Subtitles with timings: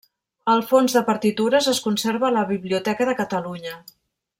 [0.53, 3.79] El fons de partitures es conserva a la Biblioteca de Catalunya.